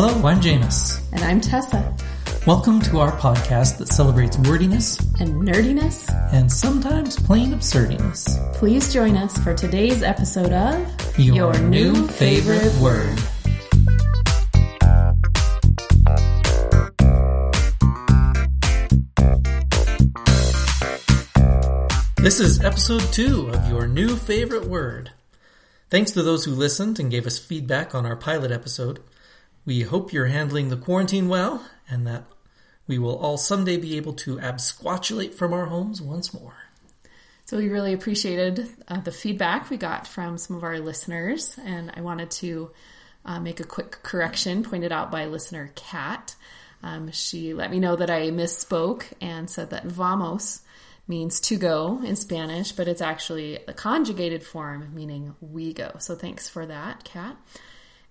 [0.00, 1.02] Hello, I'm Jameis.
[1.12, 1.92] And I'm Tessa.
[2.46, 8.38] Welcome to our podcast that celebrates wordiness and nerdiness and sometimes plain absurdiness.
[8.52, 13.18] Please join us for today's episode of Your, Your New Favorite, favorite Word.
[22.18, 25.10] This is episode two of Your New Favorite Word.
[25.90, 29.00] Thanks to those who listened and gave us feedback on our pilot episode.
[29.68, 32.24] We hope you're handling the quarantine well and that
[32.86, 36.54] we will all someday be able to absquatulate from our homes once more.
[37.44, 41.92] So we really appreciated uh, the feedback we got from some of our listeners, and
[41.94, 42.70] I wanted to
[43.26, 46.34] uh, make a quick correction pointed out by listener Kat.
[46.82, 50.62] Um, she let me know that I misspoke and said that vamos
[51.06, 55.96] means to go in Spanish, but it's actually a conjugated form meaning we go.
[55.98, 57.36] So thanks for that, Kat.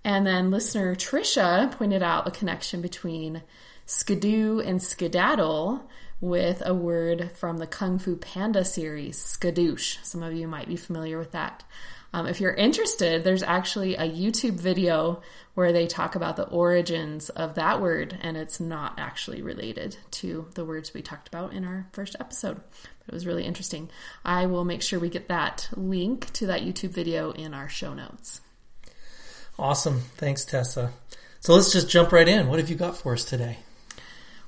[0.04, 3.44] And then listener Trisha pointed out a connection between
[3.86, 10.04] skidoo and skedaddle with a word from the Kung Fu Panda series, skadoosh.
[10.04, 11.64] Some of you might be familiar with that.
[12.14, 15.22] Um, if you're interested, there's actually a YouTube video
[15.54, 20.48] where they talk about the origins of that word, and it's not actually related to
[20.56, 22.56] the words we talked about in our first episode.
[22.56, 23.90] But it was really interesting.
[24.24, 27.94] I will make sure we get that link to that YouTube video in our show
[27.94, 28.42] notes.
[29.60, 30.02] Awesome.
[30.18, 30.92] Thanks, Tessa.
[31.40, 32.48] So let's just jump right in.
[32.48, 33.58] What have you got for us today?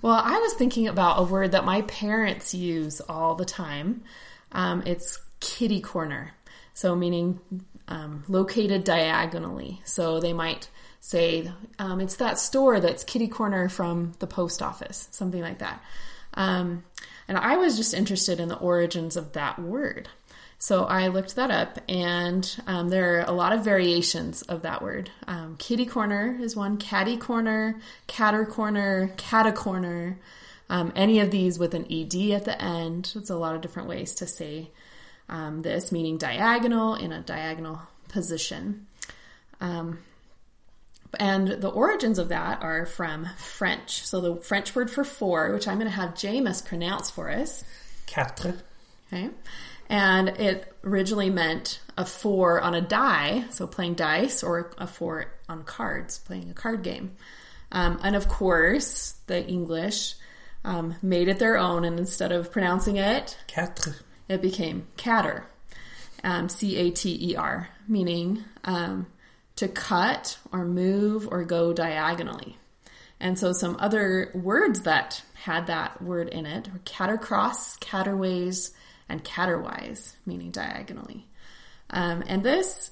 [0.02, 4.04] Well, I was thinking about a word that my parents use all the time.
[4.52, 6.34] Um, it's kitty corner.
[6.74, 7.40] So, meaning
[7.88, 9.82] um, located diagonally.
[9.84, 10.70] So, they might
[11.02, 15.84] say, um, it's that store that's kitty corner from the post office, something like that.
[16.34, 16.84] Um,
[17.28, 20.10] and I was just interested in the origins of that word.
[20.62, 24.82] So I looked that up, and um, there are a lot of variations of that
[24.82, 25.10] word.
[25.26, 30.20] Um, kitty corner is one, catty corner, catter corner, cata corner.
[30.70, 33.14] Um, any of these with an ed at the end.
[33.16, 34.70] It's a lot of different ways to say
[35.30, 38.86] um, this, meaning diagonal in a diagonal position.
[39.62, 40.00] Um,
[41.18, 44.06] and the origins of that are from French.
[44.06, 47.64] So the French word for four, which I'm going to have Jameis pronounce for us.
[48.08, 48.58] Quatre.
[49.12, 49.30] Okay
[49.90, 55.26] and it originally meant a four on a die, so playing dice, or a four
[55.50, 57.16] on cards, playing a card game.
[57.72, 60.16] Um, and of course, the English
[60.64, 63.96] um, made it their own, and instead of pronouncing it quatre,
[64.28, 65.46] it became catter,
[66.24, 69.08] um, C A T E R, meaning um,
[69.56, 72.58] to cut or move or go diagonally.
[73.20, 78.72] And so some other words that had that word in it were cattercross, catterways,
[79.10, 81.28] and caterwise, meaning diagonally.
[81.90, 82.92] Um, and this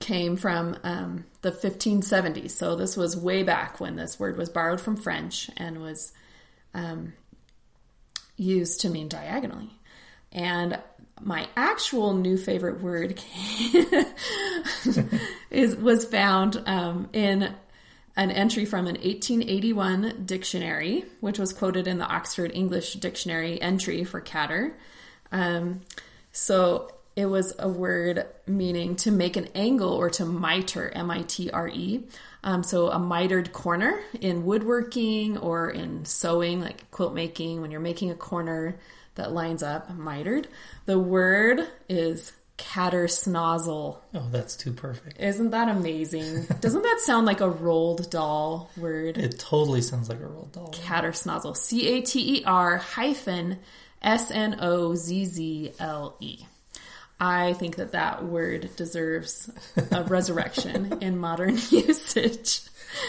[0.00, 2.52] came from um, the 1570s.
[2.52, 6.12] So this was way back when this word was borrowed from French and was
[6.74, 7.12] um,
[8.36, 9.70] used to mean diagonally.
[10.32, 10.78] And
[11.20, 13.20] my actual new favorite word
[15.50, 17.54] is was found um, in
[18.16, 24.04] an entry from an 1881 dictionary, which was quoted in the Oxford English Dictionary entry
[24.04, 24.76] for catter.
[25.32, 25.80] Um,
[26.32, 31.22] so it was a word meaning to make an angle or to mitre, M I
[31.22, 32.04] T R E.
[32.44, 37.80] Um, so a mitered corner in woodworking or in sewing, like quilt making, when you're
[37.80, 38.78] making a corner
[39.16, 40.46] that lines up, mitered.
[40.86, 43.98] The word is cattersnozzle.
[44.14, 45.20] Oh, that's too perfect.
[45.20, 46.44] Isn't that amazing?
[46.60, 49.18] Doesn't that sound like a Roald Dahl word?
[49.18, 50.72] It totally sounds like a Roald Dahl.
[50.72, 51.56] Cattersnozzle.
[51.56, 53.58] C A T E R hyphen
[54.02, 56.44] S N O Z Z L E.
[57.20, 59.50] I think that that word deserves
[59.90, 62.60] a resurrection in modern usage.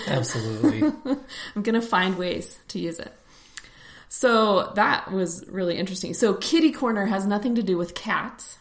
[0.08, 0.92] Absolutely.
[1.56, 3.14] I'm going to find ways to use it.
[4.08, 6.16] So that was really interesting.
[6.16, 8.58] So kitty corner has nothing to do with cats.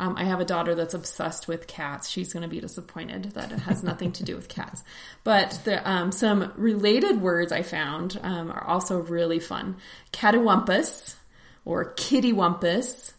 [0.00, 2.08] Um, I have a daughter that's obsessed with cats.
[2.08, 4.82] She's going to be disappointed that it has nothing to do with cats.
[5.24, 9.76] But the, um, some related words I found um, are also really fun.
[10.10, 11.16] Catawampus,
[11.64, 13.12] or kittywampus,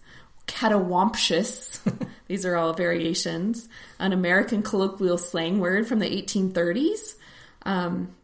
[0.47, 1.79] catawamptious.
[2.27, 3.67] These are all variations.
[3.99, 7.15] An American colloquial slang word from the 1830s.
[7.63, 8.15] Um,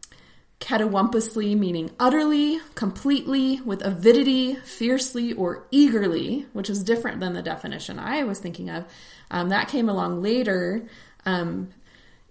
[0.60, 8.24] meaning utterly, completely, with avidity, fiercely, or eagerly, which is different than the definition I
[8.24, 8.84] was thinking of.
[9.30, 10.88] Um, that came along later.
[11.24, 11.68] Um,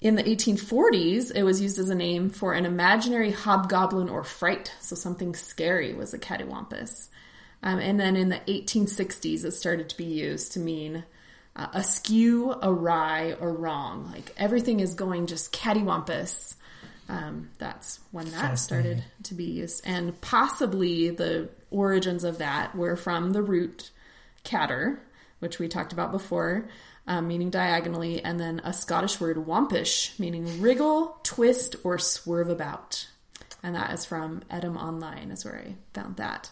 [0.01, 4.72] in the 1840s, it was used as a name for an imaginary hobgoblin or fright,
[4.80, 7.07] so something scary was a cattywampus.
[7.63, 11.04] Um, and then in the 1860s, it started to be used to mean
[11.56, 14.12] uh, askew, awry, or wrong.
[14.12, 16.56] Like everything is going just cattywampus.
[17.09, 19.81] um, that's when that started to be used.
[19.86, 23.92] And possibly the origins of that were from the root
[24.44, 25.01] catter,
[25.39, 26.68] which we talked about before,
[27.07, 33.07] um, meaning diagonally, and then a Scottish word wampish, meaning wriggle, twist, or swerve about.
[33.63, 36.51] And that is from Etymonline, is where I found that.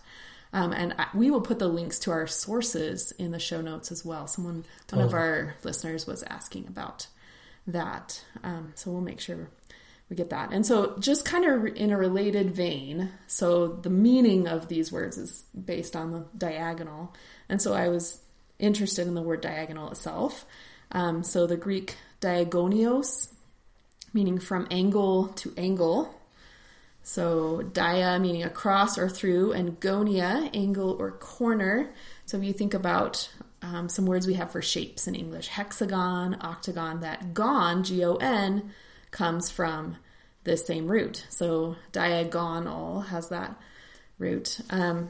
[0.55, 3.91] Um, and I, we will put the links to our sources in the show notes
[3.91, 4.25] as well.
[4.25, 7.07] Someone, one of our listeners was asking about
[7.67, 8.23] that.
[8.41, 9.49] Um, so we'll make sure
[10.09, 10.53] we get that.
[10.53, 15.17] And so, just kind of in a related vein, so the meaning of these words
[15.17, 17.13] is based on the diagonal.
[17.49, 18.21] And so, I was
[18.57, 20.45] interested in the word diagonal itself.
[20.91, 23.27] Um, so, the Greek diagonios,
[24.13, 26.14] meaning from angle to angle.
[27.07, 31.93] So, dia meaning across or through, and gonia, angle or corner.
[32.25, 33.29] So, if you think about
[33.61, 38.15] um, some words we have for shapes in English hexagon, octagon, that gon, G O
[38.15, 38.71] N,
[39.11, 39.97] comes from
[40.45, 41.27] the same root.
[41.29, 43.55] So, diagonal has that
[44.17, 44.59] root.
[44.71, 45.09] Um,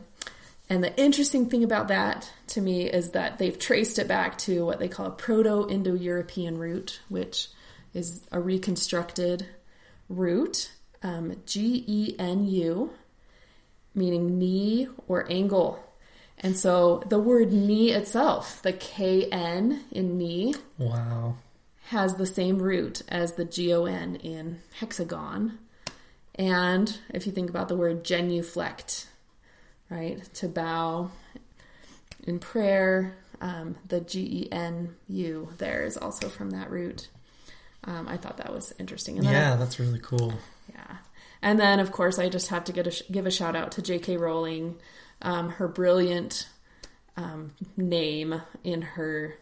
[0.69, 4.65] and the interesting thing about that to me is that they've traced it back to
[4.65, 7.48] what they call a Proto Indo European root, which
[7.94, 9.45] is a reconstructed
[10.09, 10.71] root,
[11.05, 12.91] um, G E N U,
[13.93, 15.79] meaning knee or angle.
[16.39, 21.35] And so the word knee itself, the K N in knee, Wow.
[21.89, 25.59] has the same root as the G O N in hexagon.
[26.33, 29.07] And if you think about the word genuflect,
[29.89, 31.11] right, to bow
[32.27, 37.09] in prayer, um, the G E N U there is also from that root.
[37.85, 39.15] Um, I thought that was interesting.
[39.17, 40.33] Then I- Yeah, that's really cool.
[40.69, 40.97] yeah.
[41.41, 43.81] And then, of course, I just have to get a, give a shout out to
[43.81, 44.17] J.K.
[44.17, 44.77] Rowling,
[45.21, 46.47] um, her brilliant
[47.17, 49.35] um, name in her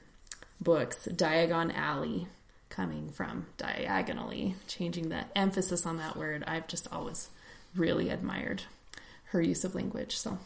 [0.60, 2.28] books, Diagon Alley,
[2.70, 6.44] coming from diagonally, changing the emphasis on that word.
[6.46, 7.30] I've just always
[7.76, 8.64] really admired
[9.26, 10.18] her use of language.
[10.18, 10.38] So,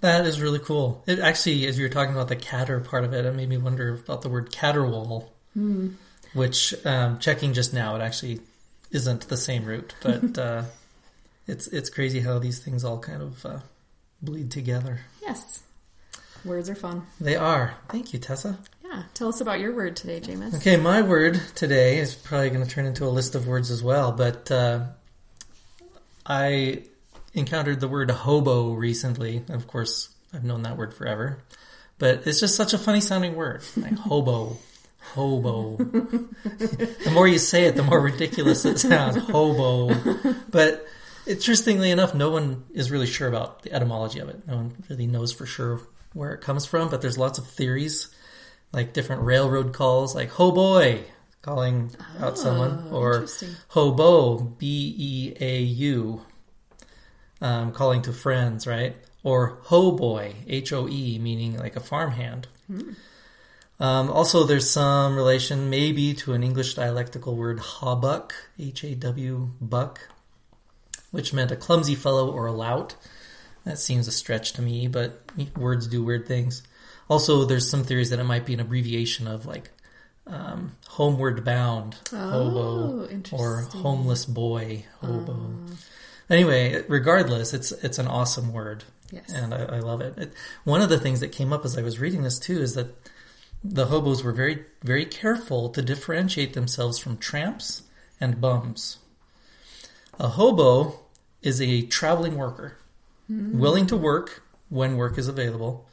[0.00, 1.02] That is really cool.
[1.06, 3.58] It actually, as you were talking about the catter part of it, it made me
[3.58, 5.28] wonder about the word caterwaul,
[6.34, 8.40] which um, checking just now, it actually
[8.90, 10.62] isn't the same root, but uh,
[11.46, 13.58] it's it's crazy how these things all kind of uh,
[14.22, 15.00] bleed together.
[15.22, 15.62] yes,
[16.44, 17.06] words are fun.
[17.20, 17.74] They are.
[17.88, 18.58] Thank you, Tessa.
[18.84, 19.02] Yeah.
[19.12, 20.54] Tell us about your word today, Jameis.
[20.56, 23.82] Okay, my word today is probably going to turn into a list of words as
[23.82, 24.86] well, but uh,
[26.24, 26.84] I
[27.34, 29.42] encountered the word hobo recently.
[29.48, 31.38] Of course, I've known that word forever,
[31.98, 34.56] but it's just such a funny sounding word, like hobo.
[35.00, 35.76] Hobo.
[35.76, 39.16] the more you say it, the more ridiculous it sounds.
[39.16, 39.94] Hobo.
[40.50, 40.86] But
[41.26, 44.46] interestingly enough, no one is really sure about the etymology of it.
[44.46, 45.80] No one really knows for sure
[46.12, 48.08] where it comes from, but there's lots of theories
[48.72, 51.04] like different railroad calls, like "ho boy,"
[51.42, 51.90] calling
[52.20, 53.26] out someone, or
[53.68, 56.22] "hobo," B E A U,
[57.40, 58.96] um, calling to friends, right?
[59.22, 62.48] Or "ho boy," H O E, meaning like a farmhand.
[63.80, 69.50] Um, also, there's some relation maybe to an English dialectical word "hawbuck," H A W
[69.60, 70.00] buck,
[71.12, 72.96] which meant a clumsy fellow or a lout.
[73.64, 75.22] That seems a stretch to me, but
[75.56, 76.62] words do weird things.
[77.08, 79.70] Also, there's some theories that it might be an abbreviation of like
[80.26, 85.54] um, homeward bound, hobo, Oh, or homeless boy, hobo.
[86.28, 89.32] Anyway, regardless, it's it's an awesome word, Yes.
[89.32, 90.18] and I, I love it.
[90.18, 90.32] it.
[90.64, 92.88] One of the things that came up as I was reading this too is that
[93.62, 97.82] the hobos were very very careful to differentiate themselves from tramps
[98.20, 98.98] and bums.
[100.18, 101.00] A hobo
[101.42, 102.76] is a traveling worker,
[103.28, 105.86] willing to work when work is available,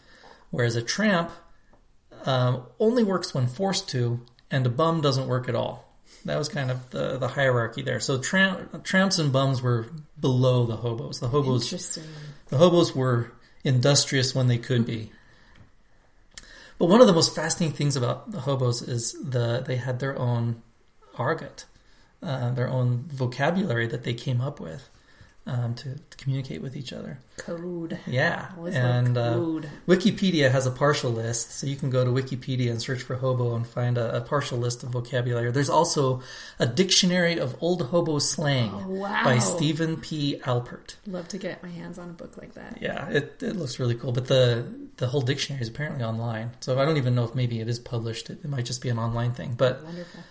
[0.50, 1.32] whereas a tramp
[2.26, 5.94] um, only works when forced to, and a bum doesn't work at all.
[6.26, 8.00] That was kind of the, the hierarchy there.
[8.00, 9.88] So tramp, tramps and bums were
[10.20, 11.20] below the hobos.
[11.20, 12.04] The hobos Interesting.
[12.48, 13.32] the hobos were
[13.64, 15.12] industrious when they could be.
[16.78, 20.18] But one of the most fascinating things about the hobos is the they had their
[20.18, 20.62] own
[21.18, 21.66] argot,
[22.22, 24.90] uh, their own vocabulary that they came up with
[25.48, 27.20] um, to, to communicate with each other.
[27.38, 28.00] Code.
[28.08, 29.68] Yeah, and love uh.
[29.88, 33.56] Wikipedia has a partial list, so you can go to Wikipedia and search for hobo
[33.56, 35.52] and find a, a partial list of vocabulary.
[35.52, 36.22] There's also
[36.58, 39.24] a dictionary of old hobo slang Oh, wow.
[39.24, 40.40] by Stephen P.
[40.44, 40.96] Alpert.
[41.06, 42.80] Love to get my hands on a book like that.
[42.82, 44.12] Yeah, it, it looks really cool.
[44.14, 44.66] But the
[44.98, 47.78] the whole dictionary is apparently online, so I don't even know if maybe it is
[47.80, 48.30] published.
[48.32, 49.54] It, it might just be an online thing.
[49.56, 50.22] But Wonderful.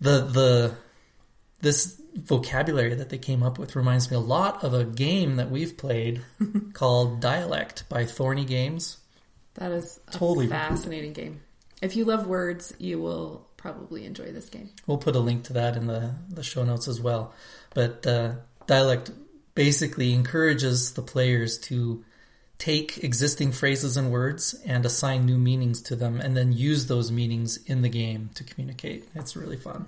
[0.00, 0.74] the the
[1.60, 5.50] this vocabulary that they came up with reminds me a lot of a game that
[5.50, 6.22] we've played
[6.72, 8.96] called Dialect by Thorny Games.
[9.54, 10.48] That is a Totally.
[10.48, 11.40] fascinating game.
[11.82, 14.70] if you love words, you will probably enjoy this game.
[14.86, 17.34] We'll put a link to that in the, the show notes as well.
[17.74, 18.32] But uh,
[18.66, 19.10] dialect
[19.54, 22.04] basically encourages the players to
[22.58, 27.10] take existing phrases and words and assign new meanings to them and then use those
[27.12, 29.08] meanings in the game to communicate.
[29.14, 29.86] It's really fun.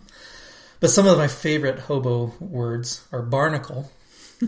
[0.81, 3.91] But some of my favorite hobo words are barnacle,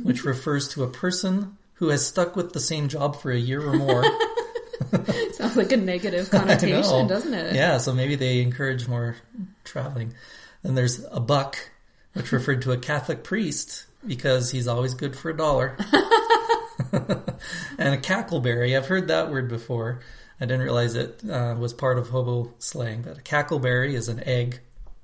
[0.02, 3.62] which refers to a person who has stuck with the same job for a year
[3.62, 4.04] or more.
[5.32, 7.54] Sounds like a negative connotation, doesn't it?
[7.54, 9.16] Yeah, so maybe they encourage more
[9.64, 10.14] traveling.
[10.62, 11.56] Then there's a buck,
[12.12, 15.76] which referred to a Catholic priest because he's always good for a dollar.
[16.92, 20.00] and a cackleberry, I've heard that word before.
[20.40, 24.22] I didn't realize it uh, was part of hobo slang, but a cackleberry is an
[24.24, 24.60] egg,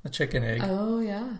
[0.06, 0.60] a chicken egg.
[0.64, 1.34] Oh, yeah.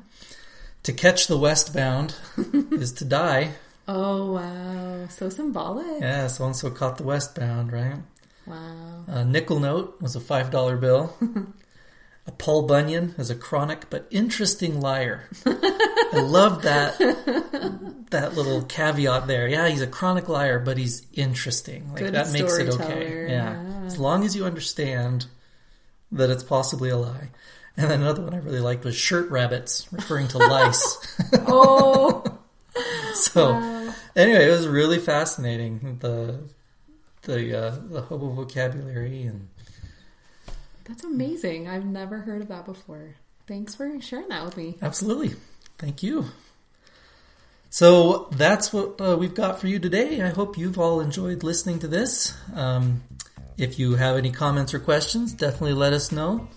[0.83, 2.15] To catch the westbound
[2.73, 3.53] is to die.
[3.89, 5.07] Oh, wow.
[5.09, 6.01] So symbolic.
[6.01, 7.97] Yeah, so and so caught the westbound, right?
[8.47, 9.05] Wow.
[9.07, 11.17] A nickel note was a $5 bill.
[12.27, 15.29] a Paul Bunyan is a chronic but interesting liar.
[15.47, 16.99] I love that
[18.11, 19.49] that little caveat there.
[19.49, 21.89] Yeah, he's a chronic liar, but he's interesting.
[21.91, 23.27] Like Good that makes it okay.
[23.29, 23.53] Yeah.
[23.53, 23.87] yeah.
[23.87, 25.27] As long as you understand
[26.13, 27.29] that it's possibly a lie.
[27.77, 30.99] And then another one I really liked was shirt rabbits, referring to lice.
[31.49, 32.23] Oh,
[33.15, 33.95] so wow.
[34.15, 36.41] anyway, it was really fascinating the
[37.23, 39.49] the uh, the hobo vocabulary and
[40.85, 41.69] That's amazing.
[41.69, 43.15] I've never heard of that before.
[43.47, 44.77] Thanks for sharing that with me.
[44.83, 45.33] Absolutely.
[45.79, 46.27] Thank you.
[47.71, 50.23] So that's what uh, we've got for you today.
[50.23, 52.35] I hope you've all enjoyed listening to this.
[52.55, 53.03] Um,
[53.59, 56.49] if you have any comments or questions, definitely let us know.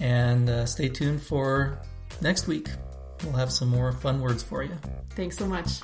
[0.00, 1.78] And uh, stay tuned for
[2.20, 2.68] next week.
[3.22, 4.76] We'll have some more fun words for you.
[5.10, 5.80] Thanks so much.